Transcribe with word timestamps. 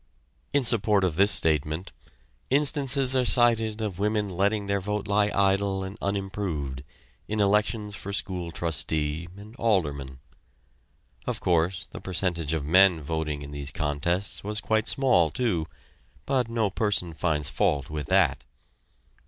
In 0.51 0.63
support 0.63 1.03
of 1.03 1.15
this 1.15 1.29
statement 1.29 1.91
instances 2.49 3.15
are 3.15 3.23
cited 3.23 3.81
of 3.83 3.99
women 3.99 4.29
letting 4.29 4.65
their 4.65 4.81
vote 4.81 5.07
lie 5.07 5.29
idle 5.29 5.83
and 5.83 5.95
unimproved 6.01 6.83
in 7.27 7.39
elections 7.39 7.93
for 7.93 8.11
school 8.11 8.49
trustee 8.51 9.27
and 9.37 9.55
alderman. 9.57 10.17
Of 11.27 11.39
course, 11.39 11.85
the 11.91 12.01
percentage 12.01 12.55
of 12.55 12.65
men 12.65 13.03
voting 13.03 13.43
in 13.43 13.51
these 13.51 13.69
contests 13.71 14.43
was 14.43 14.59
quite 14.59 14.87
small, 14.87 15.29
too, 15.29 15.67
but 16.25 16.49
no 16.49 16.71
person 16.71 17.13
finds 17.13 17.47
fault 17.49 17.91
with 17.91 18.07
that. 18.07 18.43